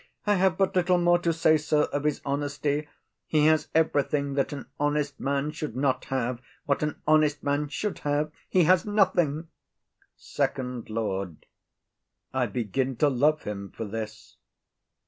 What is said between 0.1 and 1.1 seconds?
I have but little